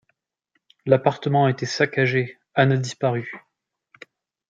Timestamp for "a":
1.45-1.51, 2.71-2.77